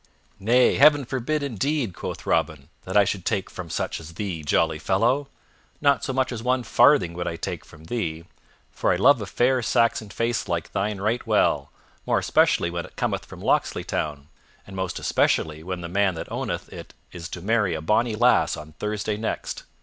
[0.39, 4.79] "Nay, Heaven forbid, indeed," quoth Robin, "that I should take from such as thee, jolly
[4.79, 5.27] fellow!
[5.79, 8.25] Not so much as one farthing would I take from thee,
[8.71, 11.71] for I love a fair Saxon face like thine right well
[12.07, 14.27] more especially when it cometh from Locksley Town,
[14.65, 18.57] and most especially when the man that owneth it is to marry a bonny lass
[18.57, 19.65] on Thursday next.